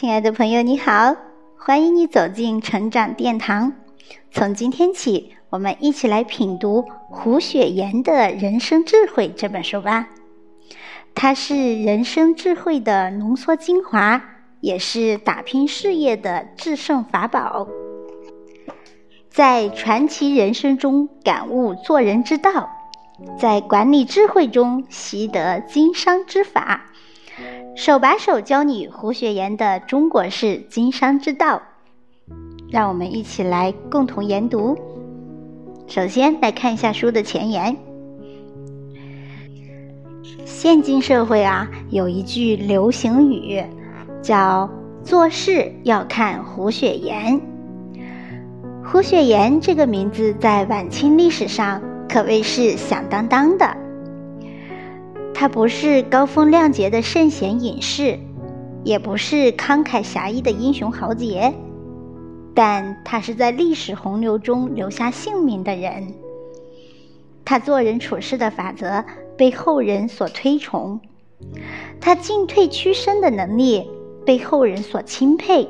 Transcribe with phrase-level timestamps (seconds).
[0.00, 1.14] 亲爱的朋友，你好，
[1.58, 3.74] 欢迎你走进成长殿堂。
[4.30, 10.08] 从今天起，我们一起来品读胡雪岩的《人生智慧》这本书吧。
[11.14, 14.22] 它是人生智慧的浓缩精华，
[14.62, 17.68] 也是打拼事业的制胜法宝。
[19.28, 22.70] 在传奇人生中感悟做人之道，
[23.38, 26.86] 在管理智慧中习得经商之法。
[27.76, 31.62] 手把手教你胡雪岩的中国式经商之道，
[32.70, 34.76] 让我们一起来共同研读。
[35.86, 37.76] 首先来看一下书的前言。
[40.44, 43.62] 现今社会啊，有一句流行语，
[44.20, 44.68] 叫
[45.02, 47.40] “做事要看胡雪岩”。
[48.84, 53.76] 胡雪岩这个名字在晚清历史上可谓是响当当的。
[55.34, 58.18] 他不是高风亮节的圣贤隐士，
[58.84, 61.54] 也不是慷慨侠义的英雄豪杰，
[62.54, 66.12] 但他是在历史洪流中留下姓名的人。
[67.44, 69.04] 他做人处事的法则
[69.36, 71.00] 被后人所推崇，
[72.00, 73.88] 他进退屈伸的能力
[74.26, 75.66] 被后人所钦佩。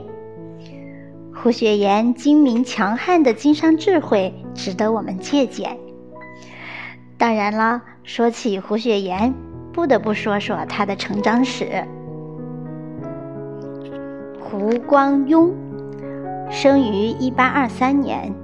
[1.33, 5.79] 胡雪岩精明强悍的经商智慧值得我们借鉴。
[7.17, 9.33] 当然了，说起胡雪岩。
[9.73, 11.85] 不得不说说他的成长史。
[14.41, 15.51] 胡光庸
[16.51, 18.35] 生于一八二三年，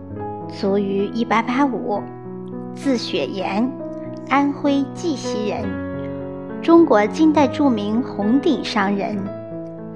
[0.48, 2.00] 卒于一八八五，
[2.74, 3.68] 字雪岩，
[4.28, 5.64] 安徽绩溪人，
[6.62, 9.18] 中国近代著名红顶商人，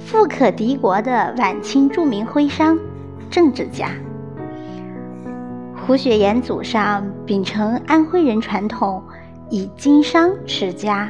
[0.00, 2.76] 富可敌国的晚清著名徽商、
[3.30, 3.90] 政治家。
[5.86, 9.00] 胡雪岩祖上秉承安徽人传统，
[9.48, 11.08] 以经商持家。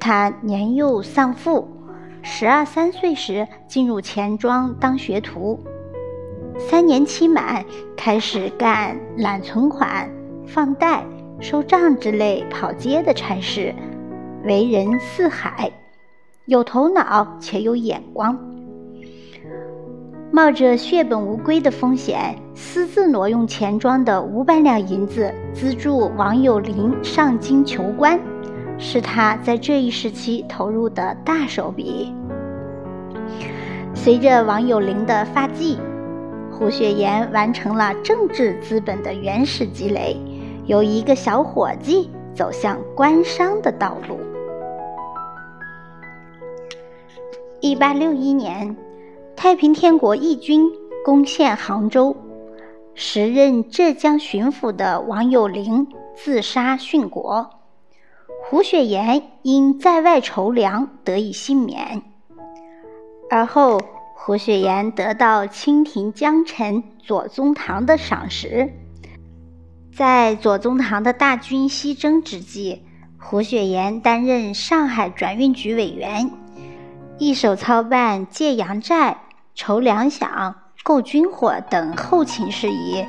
[0.00, 1.68] 他年幼丧父，
[2.22, 5.60] 十二三岁时进入钱庄当学徒，
[6.58, 7.64] 三年期满，
[7.98, 10.10] 开始干揽存款、
[10.46, 11.04] 放贷、
[11.38, 13.74] 收账之类跑街的差事，
[14.44, 15.70] 为人似海，
[16.46, 18.38] 有头脑且有眼光，
[20.32, 28.18] 冒着血本无归的风险，私自挪用钱庄的五百两银子，资助王有龄上京求官。
[28.80, 32.12] 是他在这一时期投入的大手笔。
[33.94, 35.78] 随着王有龄的发迹，
[36.50, 40.16] 胡雪岩完成了政治资本的原始积累，
[40.64, 44.18] 由一个小伙计走向官商的道路。
[47.60, 48.74] 一八六一年，
[49.36, 50.66] 太平天国义军
[51.04, 52.16] 攻陷杭州，
[52.94, 57.59] 时任浙江巡抚的王有龄自杀殉国。
[58.50, 62.02] 胡雪岩因在外筹粮得以幸免，
[63.30, 63.80] 而后
[64.16, 68.72] 胡雪岩得到清廷江臣左宗棠的赏识。
[69.96, 72.82] 在左宗棠的大军西征之际，
[73.20, 76.28] 胡雪岩担任上海转运局委员，
[77.18, 79.18] 一手操办借洋债、
[79.54, 83.06] 筹粮饷、购军火等后勤事宜，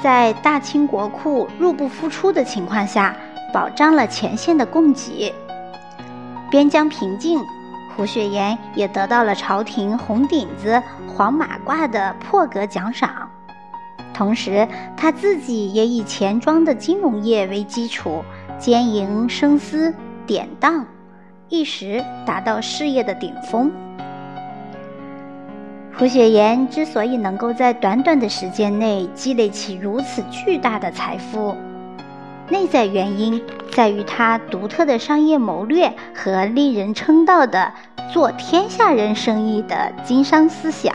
[0.00, 3.16] 在大清国库入不敷出的情况下。
[3.54, 5.32] 保障了前线的供给，
[6.50, 7.38] 边疆平静，
[7.94, 13.30] 胡雪岩也得到了朝廷红顶子、黄马褂的破格奖赏。
[14.12, 14.66] 同时，
[14.96, 18.24] 他自己也以钱庄的金融业为基础，
[18.58, 19.94] 兼营生丝、
[20.26, 20.84] 典当，
[21.48, 23.70] 一时达到事业的顶峰。
[25.96, 31.54] 胡雪岩之所以能够在短短的时间内积累起如此巨大的财富，
[32.48, 37.72] 内在原因在于他独特的商业谋略和令人称道的
[38.12, 40.94] 做天下人生意的经商思想。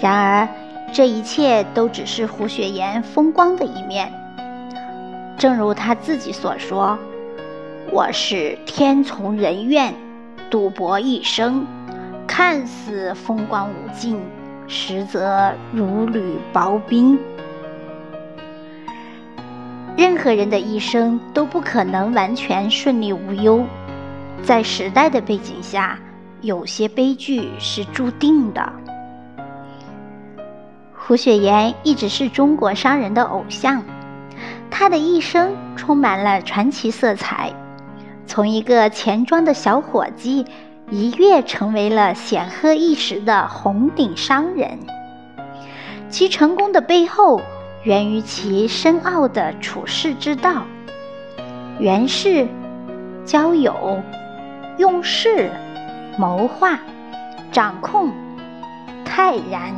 [0.00, 0.48] 然而，
[0.92, 4.12] 这一切都只是胡雪岩风光的一面。
[5.36, 6.98] 正如他自己所说
[7.92, 9.94] ：“我是天从人愿，
[10.48, 11.66] 赌博一生，
[12.26, 14.20] 看似风光无尽，
[14.66, 17.18] 实则如履薄冰。”
[19.96, 23.64] 任何人的一生都不可能完全顺利无忧，
[24.42, 25.96] 在时代的背景下，
[26.40, 28.72] 有些悲剧是注定的。
[30.92, 33.84] 胡雪岩一直是中国商人的偶像，
[34.68, 37.52] 他的一生充满了传奇色彩。
[38.26, 40.44] 从一个钱庄的小伙计，
[40.90, 44.76] 一跃成为了显赫一时的红顶商人。
[46.08, 47.40] 其成功的背后。
[47.84, 50.64] 源于其深奥的处世之道，
[51.78, 52.48] 原是
[53.26, 54.00] 交友、
[54.78, 55.50] 用事、
[56.18, 56.78] 谋划、
[57.52, 58.10] 掌控、
[59.04, 59.74] 泰然。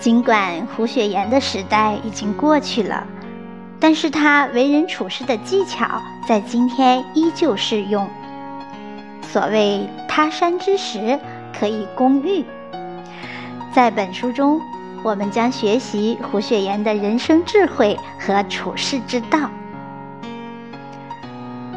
[0.00, 3.06] 尽管胡雪岩的时代已经过去了，
[3.78, 8.08] 但是他为人处事的技巧在今天依旧适用。
[9.20, 11.18] 所谓他山之石，
[11.52, 12.42] 可以攻玉。
[13.74, 14.58] 在本书中，
[15.04, 19.50] 我们将学习胡雪岩的人生智慧和处世之道。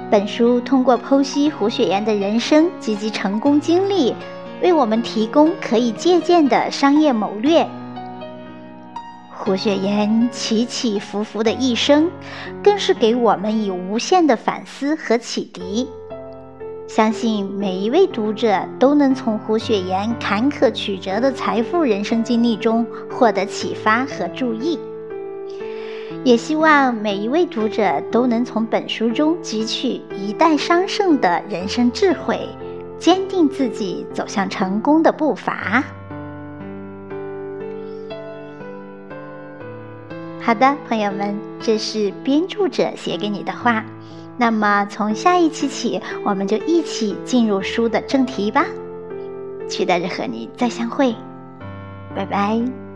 [0.09, 4.13] 本书通过剖析胡雪岩的人生及其成功经历，
[4.61, 7.65] 为我们提供可以借鉴的商业谋略。
[9.31, 12.11] 胡雪岩起起伏伏的一生，
[12.61, 15.87] 更是给我们以无限的反思和启迪。
[16.93, 24.77] 相信每一位读者都能从胡雪岩坎坷曲折的财富人生经历中获得启发和注意。
[26.25, 32.45] 也希望每一位读者都能从本书中汲取一代商圣的人生智慧，
[32.99, 35.81] 坚定自己走向成功的步伐。
[40.41, 43.81] 好的，朋友们，这是编著者写给你的话。
[44.37, 48.65] 那么，从下一期起，我们就一起进入书的正题吧。
[49.67, 51.15] 期待着和你再相会，
[52.15, 52.90] 拜拜。